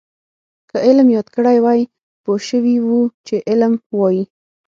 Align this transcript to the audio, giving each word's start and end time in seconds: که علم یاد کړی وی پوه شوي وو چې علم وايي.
که 0.69 0.77
علم 0.87 1.07
یاد 1.15 1.27
کړی 1.35 1.57
وی 1.65 1.81
پوه 2.23 2.39
شوي 2.49 2.75
وو 2.87 3.01
چې 3.27 3.35
علم 3.49 3.73
وايي. 3.97 4.23